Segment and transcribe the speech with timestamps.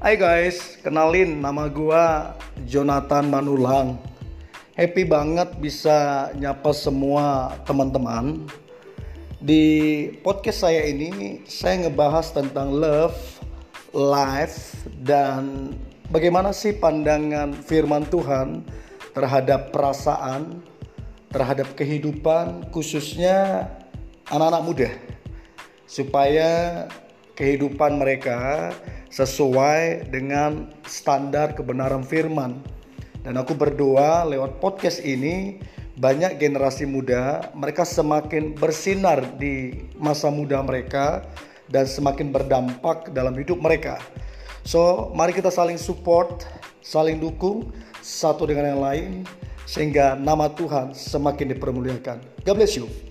[0.00, 2.32] Hai guys, kenalin nama gua
[2.64, 4.00] Jonathan Manulang.
[4.72, 8.48] Happy banget bisa nyapa semua teman-teman.
[9.44, 13.12] Di podcast saya ini saya ngebahas tentang love,
[13.92, 15.76] life dan
[16.08, 18.64] bagaimana sih pandangan firman Tuhan
[19.12, 20.64] terhadap perasaan,
[21.28, 23.68] terhadap kehidupan khususnya
[24.32, 24.90] anak-anak muda
[25.84, 26.88] supaya
[27.40, 28.68] kehidupan mereka
[29.08, 32.60] sesuai dengan standar kebenaran firman.
[33.24, 35.56] Dan aku berdoa lewat podcast ini
[35.96, 41.24] banyak generasi muda mereka semakin bersinar di masa muda mereka
[41.68, 44.00] dan semakin berdampak dalam hidup mereka.
[44.64, 46.44] So, mari kita saling support,
[46.84, 49.10] saling dukung satu dengan yang lain
[49.64, 52.44] sehingga nama Tuhan semakin dipermuliakan.
[52.44, 53.09] God bless you.